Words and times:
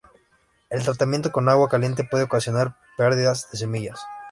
El 0.71 0.81
tratamiento 0.83 1.31
con 1.31 1.47
agua 1.47 1.69
caliente 1.69 2.03
puede 2.03 2.23
ocasionar 2.23 2.75
perdidas 2.97 3.51
de 3.51 3.57
semillas. 3.59 3.99